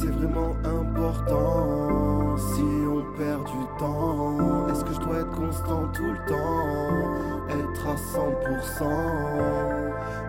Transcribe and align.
c'est 0.00 0.10
vraiment 0.10 0.56
important 0.64 2.36
Si 2.38 2.62
on 2.88 3.02
perd 3.18 3.44
du 3.44 3.78
temps. 3.78 4.68
Est-ce 4.70 4.84
que 4.84 4.94
je 4.94 5.00
dois 5.00 5.18
être 5.18 5.30
constant 5.32 5.88
tout 5.92 6.10
le 6.10 6.18
temps? 6.26 7.50
Être 7.50 7.86
à 7.86 7.96
100% 7.96 8.84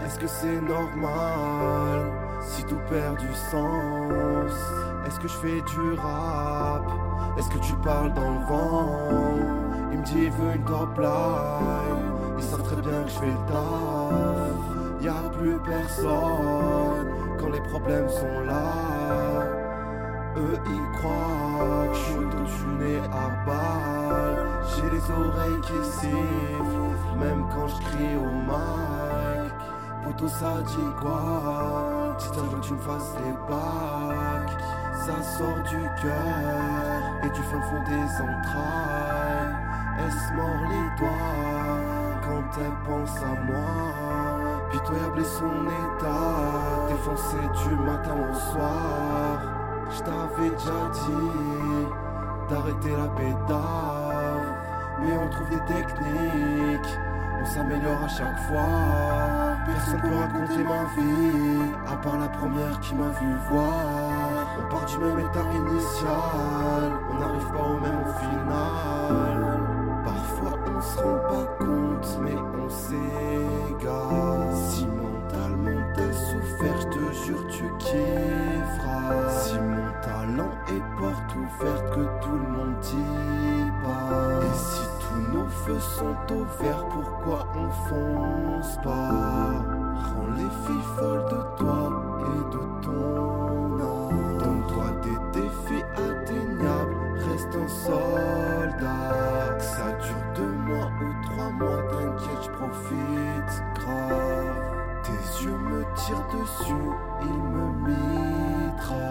Est-ce 0.06 0.20
que 0.20 0.28
c'est 0.28 0.62
normal 0.62 2.12
Si 2.42 2.64
tout 2.66 2.80
perd 2.90 3.18
du 3.20 3.34
sens? 3.34 4.52
Est-ce 5.08 5.20
que 5.20 5.28
je 5.28 5.38
fais 5.38 5.62
du 5.62 5.94
rap? 5.94 6.86
Est-ce 7.38 7.50
que 7.50 7.60
tu 7.60 7.74
parles 7.76 8.14
dans 8.14 8.32
le 8.32 8.46
vent? 8.48 8.90
Il 9.94 10.00
me 10.00 10.04
dit 10.04 10.24
il 10.24 10.32
veut 10.32 10.56
une 10.56 10.66
top 10.66 10.98
line. 10.98 12.12
Ils 12.38 12.44
savent 12.44 12.64
très 12.64 12.82
bien 12.82 13.04
que 13.04 13.10
je 13.10 13.20
fais 13.20 13.26
le 13.28 13.46
taf. 13.48 15.02
Y'a 15.02 15.30
plus 15.40 15.58
personne 15.60 17.08
quand 17.40 17.50
les 17.50 17.62
problèmes 17.62 18.10
sont 18.10 18.40
là 18.46 19.51
eux 20.38 20.60
ils 20.66 21.00
croient 21.00 21.88
que 21.92 21.96
je 21.96 22.52
suis 22.52 22.64
tuné 22.64 22.98
à 23.12 23.46
balle. 23.46 24.48
J'ai 24.76 24.90
les 24.90 25.12
oreilles 25.12 25.62
qui 25.62 25.90
sifflent 25.90 27.18
Même 27.20 27.46
quand 27.54 27.68
je 27.68 27.82
crie 27.82 28.16
au 28.16 28.32
mic. 28.32 29.54
Poto 30.04 30.28
ça 30.28 30.62
dit 30.66 30.92
quoi 31.00 32.16
Si 32.18 32.30
un 32.30 32.50
jour 32.50 32.62
tu 32.62 32.74
me 32.74 32.80
fasses 32.80 33.16
les 33.24 33.34
bacs 33.50 34.58
Ça 35.06 35.22
sort 35.38 35.62
du 35.70 35.82
cœur 36.02 37.24
Et 37.24 37.30
du 37.30 37.42
fin 37.42 37.62
fond 37.62 37.84
des 37.88 38.24
entrailles. 38.24 39.56
Elle 40.00 40.12
se 40.12 40.34
mord 40.34 40.62
les 40.70 41.00
doigts 41.00 42.22
Quand 42.24 42.60
elle 42.60 42.78
pense 42.88 43.18
à 43.18 43.42
moi? 43.44 44.70
Pitoyable 44.72 45.20
est 45.20 45.24
son 45.26 45.66
état 45.68 46.88
Défoncé 46.88 47.38
du 47.38 47.76
matin 47.76 48.16
au 48.30 48.34
soir 48.34 49.61
je 49.94 50.00
t'avais 50.04 50.50
déjà 50.50 50.82
dit 50.94 51.88
d'arrêter 52.50 52.92
la 52.92 53.08
pétard 53.10 54.42
Mais 55.02 55.18
on 55.18 55.30
trouve 55.30 55.50
des 55.50 55.74
techniques, 55.74 56.98
on 57.42 57.46
s'améliore 57.46 58.04
à 58.04 58.08
chaque 58.08 58.40
fois. 58.48 59.58
Personne 59.66 60.02
peut 60.02 60.16
raconter 60.16 60.64
ma 60.64 60.84
vie, 60.96 61.72
à 61.88 61.96
part 61.98 62.18
la 62.18 62.28
première 62.28 62.80
qui 62.82 62.96
m'a 62.96 63.10
vu 63.10 63.34
voir. 63.50 64.58
On 64.60 64.70
part 64.70 64.86
du 64.86 64.98
même 65.00 65.20
état 65.20 65.46
initial, 65.54 66.84
on 67.10 67.20
n'arrive 67.20 67.52
pas 67.52 67.64
au 67.64 67.80
même 67.80 68.06
final. 68.20 68.81
Sont 86.28 86.36
ouverts, 86.36 86.86
pourquoi 86.90 87.48
on 87.56 87.70
fonce 87.88 88.76
pas? 88.84 89.64
Rends 89.96 90.34
les 90.36 90.50
filles 90.66 90.88
folles 90.98 91.26
de 91.26 91.42
toi 91.58 91.82
et 92.20 92.44
de 92.52 92.64
ton 92.82 93.80
âme. 93.80 94.38
Donne-toi 94.40 94.88
des 95.04 95.20
défis 95.40 95.86
atteignables, 95.96 96.96
reste 97.30 97.56
un 97.56 97.68
soldat. 97.68 99.56
Que 99.58 99.64
ça 99.64 99.88
dure 100.02 100.24
deux 100.36 100.54
mois 100.54 100.90
ou 101.02 101.10
trois 101.26 101.52
mois, 101.52 101.82
t'inquiète, 101.90 102.44
je 102.44 102.50
profite 102.52 103.54
grave. 103.76 104.60
Tes 105.04 105.24
yeux 105.44 105.58
me 105.58 105.82
tirent 105.96 106.28
dessus, 106.34 106.90
ils 107.22 107.44
me 107.44 107.66
mitraillent. 107.90 109.02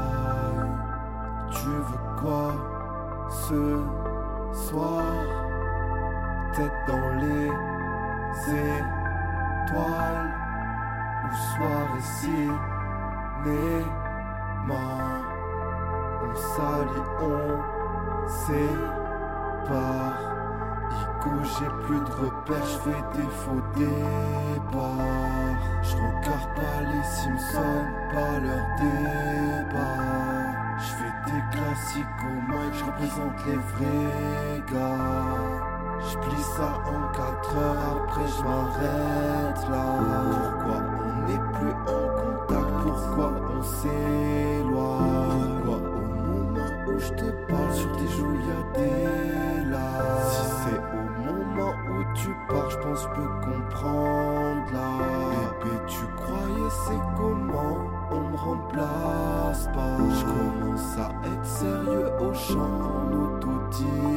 Tu 1.50 1.68
veux 1.68 2.20
quoi 2.20 2.48
ce 3.28 3.62
soir? 4.52 5.19
Tête 6.54 6.72
dans 6.88 7.10
les 7.20 7.50
étoiles 9.68 10.30
ou 11.24 11.28
soirée 11.54 12.06
cinéma 12.20 12.34
On 16.24 16.34
s'allie, 16.34 17.06
on 17.22 18.28
sépare. 18.28 20.20
Ico 20.90 21.30
j'ai 21.44 21.70
plus 21.86 22.00
de 22.00 22.12
repères, 22.20 22.66
je 22.66 22.78
fais 22.78 23.02
des 23.16 23.30
faux 23.30 23.64
départs. 23.76 25.60
Je 25.82 25.96
pas 26.56 26.78
les 26.80 27.04
Simpsons, 27.04 27.86
pas 28.12 28.34
leur 28.40 28.64
débat. 28.80 30.00
Je 30.78 30.90
fais 30.96 31.14
des 31.26 31.42
classiques 31.52 32.20
au 32.22 32.34
mic, 32.50 32.72
je 32.74 32.84
représente 32.84 33.38
les 33.46 33.56
vrais 33.56 34.62
gars. 34.72 35.59
Je 36.10 36.16
plie 36.18 36.42
ça 36.42 36.68
en 36.86 37.00
4 37.12 37.56
heures, 37.56 38.02
après 38.02 38.26
je 38.26 38.42
m'arrête 38.42 39.62
là. 39.70 39.84
Pourquoi 40.32 40.78
on 41.04 41.12
n'est 41.28 41.44
plus 41.52 41.76
en 41.86 42.04
contact? 42.18 42.70
Pourquoi 42.82 43.28
on 43.56 43.62
s'éloigne? 43.62 45.50
Pourquoi 45.62 45.76
au 45.76 46.04
moment 46.26 46.72
où 46.88 46.98
je 46.98 47.10
te 47.10 47.28
parle 47.48 47.72
sur 47.72 47.92
tes 47.92 48.08
joues 48.08 48.38
y'a 48.48 48.62
des 48.76 49.70
larmes? 49.70 50.30
Si 50.30 50.44
c'est 50.64 50.80
au 50.80 51.04
moment 51.24 51.74
où 51.90 51.94
tu 52.16 52.30
pars, 52.48 52.70
je 52.70 52.78
pense 52.78 53.04
peux 53.14 53.30
comprendre 53.48 54.66
là. 54.72 54.90
Bébé, 55.62 55.74
tu 55.86 56.04
croyais 56.16 56.72
c'est 56.86 57.02
comment 57.16 57.76
on 58.10 58.20
me 58.30 58.36
remplace 58.36 59.64
pas? 59.72 59.96
Je 60.18 60.24
commence 60.24 60.98
à 60.98 61.08
être 61.28 61.46
sérieux 61.46 62.10
au 62.20 62.34
chant 62.34 62.80
en 62.82 63.12
autodidacte. 63.12 64.09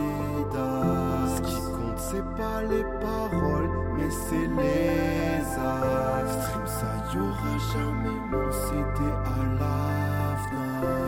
Les 2.69 2.83
paroles, 3.01 3.69
mais 3.95 4.09
c'est 4.09 4.47
les 4.47 5.43
actes. 5.57 6.41
Stream, 6.41 6.65
ça 6.65 6.91
y 7.13 7.17
aura 7.17 7.53
jamais 7.73 8.17
mon 8.31 8.51
CD 8.51 8.99
à 9.25 9.59
la 9.59 9.83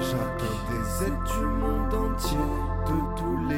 J'attends 0.02 0.62
des 0.70 0.88
aides 1.06 1.24
du 1.24 1.46
monde 1.46 1.94
entier, 1.94 2.38
de 2.88 2.98
tous 3.18 3.40
les 3.50 3.55